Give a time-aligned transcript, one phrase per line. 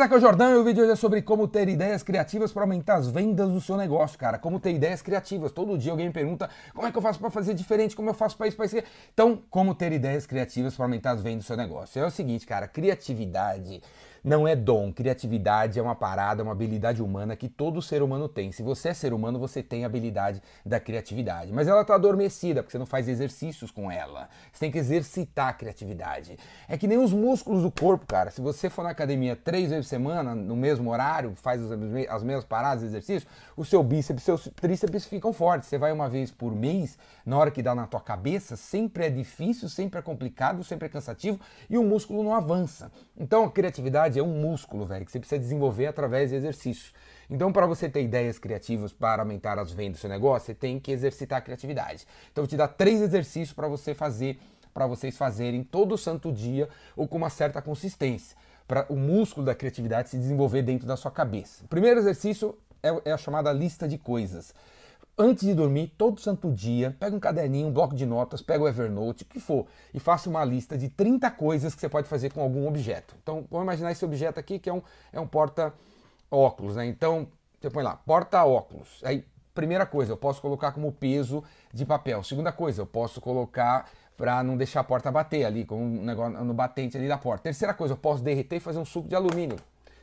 [0.00, 2.50] Beleza, aqui é o Jordão e o vídeo hoje é sobre como ter ideias criativas
[2.50, 4.38] para aumentar as vendas do seu negócio, cara.
[4.38, 5.52] Como ter ideias criativas.
[5.52, 8.14] Todo dia alguém me pergunta como é que eu faço para fazer diferente, como eu
[8.14, 8.76] faço para isso, para isso.
[9.12, 12.02] Então, como ter ideias criativas para aumentar as vendas do seu negócio.
[12.02, 13.82] É o seguinte, cara, criatividade
[14.22, 14.92] não é dom.
[14.92, 18.52] Criatividade é uma parada, uma habilidade humana que todo ser humano tem.
[18.52, 21.52] Se você é ser humano, você tem a habilidade da criatividade.
[21.52, 24.28] Mas ela está adormecida, porque você não faz exercícios com ela.
[24.52, 26.38] Você tem que exercitar a criatividade.
[26.68, 28.30] É que nem os músculos do corpo, cara.
[28.30, 31.60] Se você for na academia três vezes por semana, no mesmo horário, faz
[32.08, 35.68] as mesmas paradas, exercícios, o seu bíceps, seus tríceps ficam fortes.
[35.68, 39.10] Você vai uma vez por mês, na hora que dá na tua cabeça, sempre é
[39.10, 42.90] difícil, sempre é complicado, sempre é cansativo e o músculo não avança.
[43.16, 46.92] Então a criatividade criatividade é um músculo, velho, que você precisa desenvolver através de exercícios.
[47.28, 50.80] Então, para você ter ideias criativas para aumentar as vendas do seu negócio, você tem
[50.80, 52.06] que exercitar a criatividade.
[52.32, 54.38] Então, eu vou te dar três exercícios para você fazer,
[54.74, 58.36] para vocês fazerem todo santo dia ou com uma certa consistência,
[58.66, 61.64] para o músculo da criatividade se desenvolver dentro da sua cabeça.
[61.64, 64.52] O primeiro exercício é, é a chamada lista de coisas
[65.20, 68.68] antes de dormir, todo santo dia, pega um caderninho, um bloco de notas, pega o
[68.68, 72.32] Evernote, o que for, e faça uma lista de 30 coisas que você pode fazer
[72.32, 73.14] com algum objeto.
[73.22, 74.82] Então, vamos imaginar esse objeto aqui que é um,
[75.12, 76.86] é um porta-óculos, né?
[76.86, 77.28] Então,
[77.60, 79.00] você põe lá, porta-óculos.
[79.04, 82.22] Aí, primeira coisa, eu posso colocar como peso de papel.
[82.22, 86.44] Segunda coisa, eu posso colocar para não deixar a porta bater ali, com um negócio
[86.44, 87.44] no batente ali da porta.
[87.44, 89.56] Terceira coisa, eu posso derreter e fazer um suco de alumínio.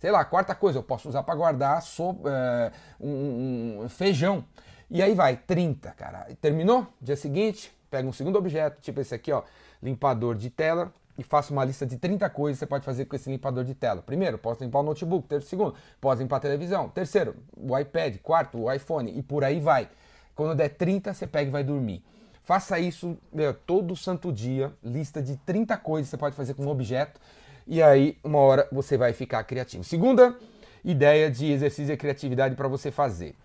[0.00, 4.44] Sei lá, quarta coisa, eu posso usar para guardar so, é, um, um feijão.
[4.90, 6.26] E aí vai, 30, cara.
[6.40, 6.84] Terminou?
[7.00, 9.44] Dia seguinte, pega um segundo objeto, tipo esse aqui, ó,
[9.80, 13.14] limpador de tela, e faça uma lista de 30 coisas que você pode fazer com
[13.14, 14.02] esse limpador de tela.
[14.02, 15.28] Primeiro, posso limpar o notebook.
[15.28, 16.88] Terceiro, segundo, posso limpar a televisão.
[16.88, 18.16] Terceiro, o iPad.
[18.18, 19.16] Quarto, o iPhone.
[19.16, 19.88] E por aí vai.
[20.34, 22.02] Quando der 30, você pega e vai dormir.
[22.42, 26.64] Faça isso meu, todo santo dia, lista de 30 coisas que você pode fazer com
[26.64, 27.20] um objeto.
[27.66, 29.84] E aí, uma hora, você vai ficar criativo.
[29.84, 30.36] Segunda
[30.82, 33.36] ideia de exercício de criatividade para você fazer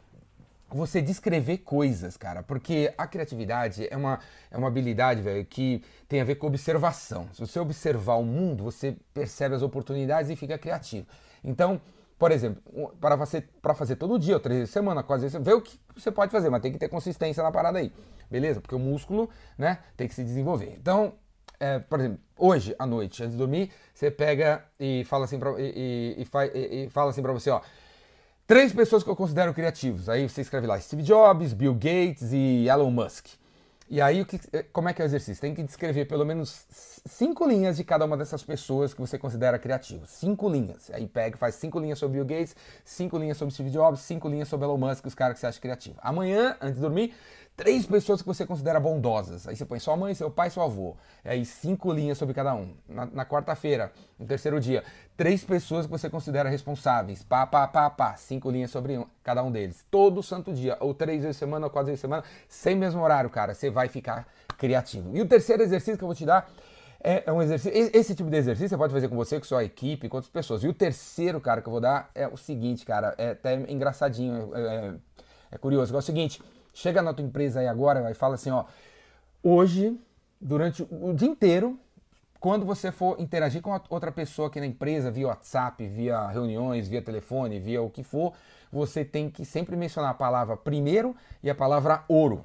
[0.70, 6.22] você descrever coisas, cara, porque a criatividade é uma, é uma habilidade, velho, que tem
[6.22, 7.30] a ver com observação.
[7.34, 11.08] Se você observar o mundo, você percebe as oportunidades e fica criativo.
[11.44, 11.80] Então,
[12.18, 12.62] por exemplo,
[13.00, 15.62] para fazer, para fazer todo dia, ou três vezes por semana, quase vezes, vê o
[15.62, 17.92] que você pode fazer, mas tem que ter consistência na parada aí,
[18.32, 18.62] beleza?
[18.62, 20.76] Porque o músculo, né, tem que se desenvolver.
[20.80, 21.14] Então,
[21.60, 25.52] é, por exemplo, hoje à noite, antes de dormir, você pega e fala assim para
[25.60, 27.62] e, e, e, e fala assim para você, ó,
[28.48, 30.08] Três pessoas que eu considero criativos.
[30.08, 33.26] Aí você escreve lá Steve Jobs, Bill Gates e Elon Musk.
[33.90, 34.40] E aí, o que,
[34.72, 35.42] como é que é o exercício?
[35.42, 36.66] Tem que descrever pelo menos
[37.06, 40.06] cinco linhas de cada uma dessas pessoas que você considera criativo.
[40.08, 40.92] Cinco linhas.
[40.92, 44.48] Aí pega, faz cinco linhas sobre Bill Gates, cinco linhas sobre Steve Jobs, cinco linhas
[44.48, 45.96] sobre Elon Musk, os caras que você acha criativo.
[46.02, 47.16] Amanhã, antes de dormir,
[47.56, 49.48] três pessoas que você considera bondosas.
[49.48, 50.96] Aí você põe sua mãe, seu pai, seu avô.
[51.24, 52.74] E aí cinco linhas sobre cada um.
[52.88, 54.84] Na, na quarta-feira, no terceiro dia,
[55.16, 57.24] três pessoas que você considera responsáveis.
[57.24, 58.16] Pá, pá, pá, pá.
[58.18, 59.86] Cinco linhas sobre um, cada um deles.
[59.90, 63.54] Todo santo dia, ou três vezes semana, ou quatro vezes semana, sem mesmo horário, cara.
[63.54, 64.28] Você vai ficar
[64.58, 65.16] criativo.
[65.16, 66.50] E o terceiro exercício que eu vou te dar
[67.02, 67.72] é, é um exercício.
[67.94, 70.62] Esse tipo de exercício você pode fazer com você, com sua equipe, com outras pessoas.
[70.64, 73.16] E o terceiro, cara, que eu vou dar é o seguinte, cara.
[73.18, 74.52] É até engraçadinho.
[74.54, 74.94] É, é,
[75.52, 75.96] é curioso.
[75.96, 76.42] É o seguinte
[76.76, 78.66] Chega na tua empresa aí agora e fala assim, ó,
[79.42, 79.98] hoje,
[80.42, 81.80] durante o dia inteiro,
[82.38, 87.02] quando você for interagir com outra pessoa aqui na empresa, via WhatsApp, via reuniões, via
[87.02, 88.34] telefone, via o que for,
[88.70, 92.44] você tem que sempre mencionar a palavra primeiro e a palavra ouro.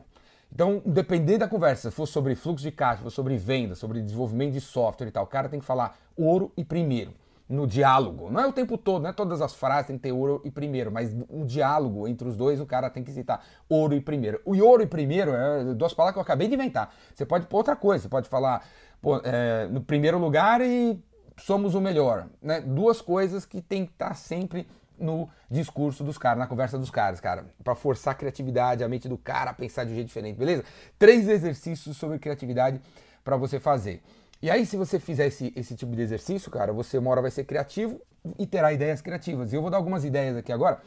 [0.52, 4.00] Então, dependendo da conversa, se for sobre fluxo de caixa, se for sobre venda, sobre
[4.00, 7.12] desenvolvimento de software e tal, o cara tem que falar ouro e primeiro
[7.50, 8.30] no diálogo.
[8.30, 10.50] Não é o tempo todo, não é todas as frases tem que ter ouro e
[10.52, 14.40] primeiro, mas um diálogo entre os dois, o cara tem que citar ouro e primeiro.
[14.44, 16.94] O ouro e primeiro é duas palavras que eu acabei de inventar.
[17.12, 18.64] Você pode pôr outra coisa, você pode falar
[19.02, 20.96] pô, é, no primeiro lugar e
[21.38, 22.28] somos o melhor.
[22.40, 22.60] Né?
[22.60, 27.20] Duas coisas que tem que estar sempre no discurso dos caras, na conversa dos caras,
[27.20, 30.36] cara, para forçar a criatividade, a mente do cara a pensar de um jeito diferente,
[30.36, 30.62] beleza?
[30.98, 32.80] Três exercícios sobre criatividade
[33.24, 34.02] para você fazer.
[34.42, 37.30] E aí, se você fizer esse, esse tipo de exercício, cara, você uma hora vai
[37.30, 38.00] ser criativo
[38.38, 39.52] e terá ideias criativas.
[39.52, 40.80] E eu vou dar algumas ideias aqui agora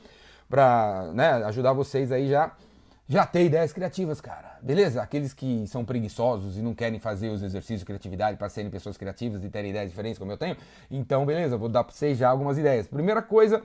[0.50, 2.52] para né, ajudar vocês aí já
[3.08, 4.58] já ter ideias criativas, cara.
[4.62, 5.02] Beleza?
[5.02, 8.98] Aqueles que são preguiçosos e não querem fazer os exercícios de criatividade para serem pessoas
[8.98, 10.56] criativas e terem ideias diferentes como eu tenho.
[10.90, 12.88] Então, beleza, vou dar para vocês já algumas ideias.
[12.88, 13.62] Primeira coisa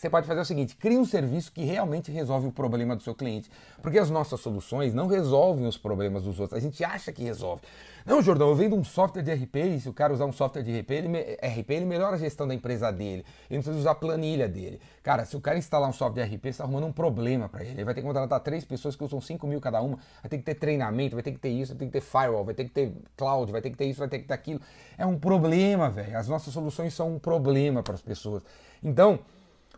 [0.00, 3.14] você pode fazer o seguinte: crie um serviço que realmente resolve o problema do seu
[3.14, 3.50] cliente.
[3.82, 6.58] Porque as nossas soluções não resolvem os problemas dos outros.
[6.58, 7.62] A gente acha que resolve.
[8.06, 10.62] Não, Jordão, eu vendo um software de RP e se o cara usar um software
[10.62, 11.08] de RP ele,
[11.42, 13.24] RP, ele melhora a gestão da empresa dele.
[13.50, 14.80] Ele não precisa usar a planilha dele.
[15.02, 17.62] Cara, se o cara instalar um software de RP, você está arrumando um problema para
[17.62, 17.72] ele.
[17.72, 19.98] Ele vai ter que contratar três pessoas que usam 5 mil cada uma.
[20.22, 22.44] Vai ter que ter treinamento, vai ter que ter isso, vai ter que ter firewall,
[22.44, 24.60] vai ter que ter cloud, vai ter que ter isso, vai ter que ter aquilo.
[24.96, 26.16] É um problema, velho.
[26.16, 28.42] As nossas soluções são um problema para as pessoas.
[28.82, 29.18] Então,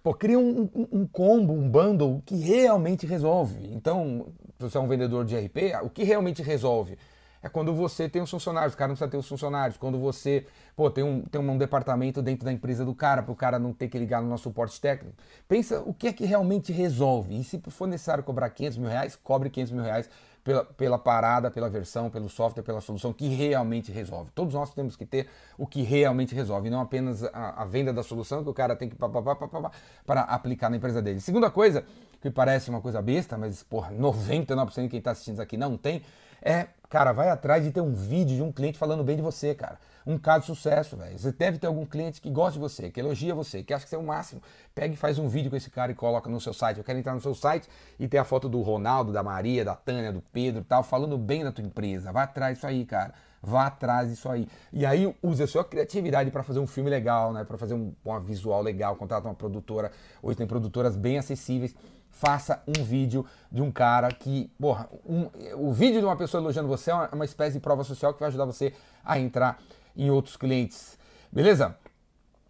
[0.02, 3.70] Pô, cria um, um, um, combo, um bundle que realmente resolve.
[3.72, 6.96] Então, se você é um vendedor de RP, o que realmente resolve?
[7.42, 9.78] É quando você tem os funcionários, o cara não precisa ter os funcionários.
[9.78, 13.36] Quando você pô, tem, um, tem um departamento dentro da empresa do cara, para o
[13.36, 15.16] cara não ter que ligar no nosso suporte técnico.
[15.48, 17.38] Pensa o que é que realmente resolve.
[17.38, 20.10] E se for necessário cobrar 500 mil reais, cobre 500 mil reais
[20.42, 24.30] pela, pela parada, pela versão, pelo software, pela solução que realmente resolve.
[24.34, 25.28] Todos nós temos que ter
[25.58, 28.88] o que realmente resolve, não apenas a, a venda da solução que o cara tem
[28.88, 31.20] que para aplicar na empresa dele.
[31.20, 31.84] Segunda coisa,
[32.20, 36.02] que parece uma coisa besta, mas porra, 99% de quem está assistindo aqui não tem,
[36.42, 39.54] é, cara, vai atrás de ter um vídeo de um cliente falando bem de você,
[39.54, 41.18] cara um caso de sucesso, velho.
[41.18, 43.90] Você deve ter algum cliente que gosta de você, que elogia você, que acha que
[43.90, 44.42] você é o máximo.
[44.74, 46.78] Pega e faz um vídeo com esse cara e coloca no seu site.
[46.78, 47.68] Eu quero entrar no seu site
[47.98, 51.44] e ter a foto do Ronaldo, da Maria, da Tânia, do Pedro tal, falando bem
[51.44, 52.12] da tua empresa.
[52.12, 53.14] Vai atrás disso aí, cara.
[53.42, 54.46] Vá atrás disso aí.
[54.72, 57.44] E aí use a sua criatividade para fazer um filme legal, né?
[57.44, 59.90] Para fazer um, uma visual legal, contrata uma produtora.
[60.22, 61.74] Hoje tem produtoras bem acessíveis
[62.10, 66.68] faça um vídeo de um cara que, porra, um, o vídeo de uma pessoa elogiando
[66.68, 69.58] você é uma, uma espécie de prova social que vai ajudar você a entrar
[69.96, 70.98] em outros clientes.
[71.32, 71.76] Beleza?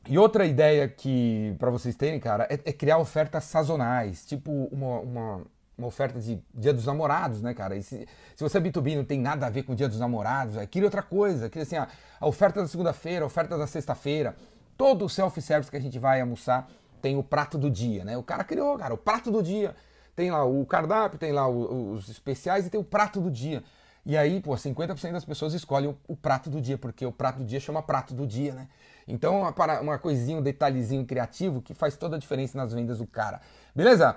[0.08, 5.00] E outra ideia que, para vocês terem, cara, é, é, criar ofertas sazonais, tipo uma,
[5.00, 5.42] uma,
[5.80, 7.76] uma, oferta de Dia dos Namorados, né, cara?
[7.76, 8.06] E se,
[8.36, 10.66] se você é B2B não tem nada a ver com o Dia dos Namorados, é,
[10.66, 11.88] cria outra coisa, cria assim, a,
[12.20, 14.36] a oferta da segunda-feira, a oferta da sexta-feira,
[14.76, 16.68] todo o self-service que a gente vai almoçar
[17.00, 18.16] tem o prato do dia, né?
[18.16, 19.74] O cara criou, cara, o prato do dia.
[20.14, 23.62] Tem lá o cardápio, tem lá os especiais e tem o prato do dia.
[24.04, 27.38] E aí, pô, 50% das pessoas escolhem o, o, prato do dia, porque o prato
[27.38, 28.68] do dia chama prato do dia, né?
[29.06, 33.06] Então, uma, uma coisinha, um detalhezinho criativo que faz toda a diferença nas vendas do
[33.06, 33.40] cara.
[33.74, 34.16] Beleza?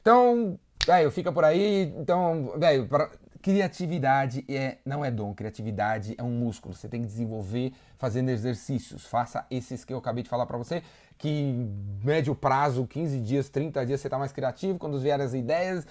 [0.00, 1.92] Então, velho, fica por aí.
[1.98, 2.88] Então, velho,
[3.40, 6.74] criatividade é, não é dom, criatividade é um músculo.
[6.74, 9.04] Você tem que desenvolver fazendo exercícios.
[9.04, 10.82] Faça esses que eu acabei de falar para você,
[11.18, 11.68] que
[12.02, 14.78] médio prazo, 15 dias, 30 dias, você tá mais criativo.
[14.78, 15.86] Quando vierem as ideias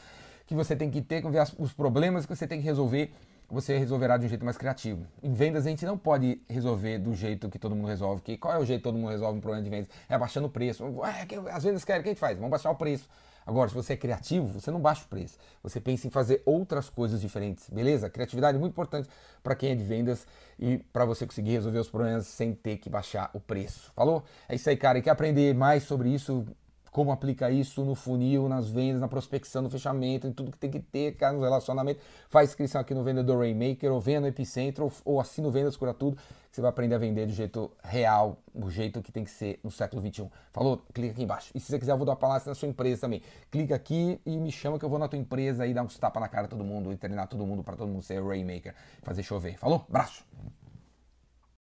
[0.48, 3.14] que você tem que ter, quando vier os problemas que você tem que resolver,
[3.50, 5.06] você resolverá de um jeito mais criativo.
[5.22, 8.22] Em vendas a gente não pode resolver do jeito que todo mundo resolve.
[8.22, 9.90] Que qual é o jeito que todo mundo resolve um problema de vendas?
[10.08, 10.86] É abaixando o preço.
[11.04, 12.38] É, as vendas querem, o que a gente faz?
[12.38, 13.10] Vamos baixar o preço.
[13.46, 15.38] Agora, se você é criativo, você não baixa o preço.
[15.64, 18.10] Você pensa em fazer outras coisas diferentes, beleza?
[18.10, 19.10] Criatividade é muito importante
[19.44, 20.26] para quem é de vendas
[20.60, 23.92] e para você conseguir resolver os problemas sem ter que baixar o preço.
[23.96, 24.24] Falou?
[24.48, 25.00] É isso aí, cara.
[25.00, 26.46] E quer aprender mais sobre isso?
[26.92, 30.70] Como aplica isso no funil, nas vendas, na prospecção, no fechamento, em tudo que tem
[30.70, 32.02] que ter, cara, no relacionamento.
[32.30, 35.78] Faz inscrição aqui no Vendedor Rainmaker, ou venha no Epicentro, ou, ou assina o Vendas
[35.78, 39.24] Cura Tudo, que você vai aprender a vender do jeito real, do jeito que tem
[39.24, 40.30] que ser no século XXI.
[40.52, 40.82] Falou?
[40.94, 41.50] Clica aqui embaixo.
[41.56, 43.22] E se você quiser, eu vou dar uma palestra na sua empresa também.
[43.50, 46.22] Clica aqui e me chama que eu vou na tua empresa e dar uns tapas
[46.22, 49.24] na cara de todo mundo, e treinar todo mundo para todo mundo ser Rainmaker, fazer
[49.24, 49.58] chover.
[49.58, 49.86] Falou?
[49.88, 50.26] Abraço!